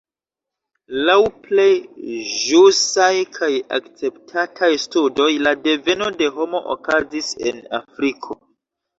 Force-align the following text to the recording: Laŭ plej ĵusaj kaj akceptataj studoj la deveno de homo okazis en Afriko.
Laŭ 1.07 1.15
plej 1.41 1.65
ĵusaj 2.45 3.09
kaj 3.35 3.49
akceptataj 3.77 4.69
studoj 4.85 5.27
la 5.49 5.53
deveno 5.67 6.07
de 6.23 6.31
homo 6.39 6.63
okazis 6.77 7.29
en 7.51 7.61
Afriko. 7.81 8.39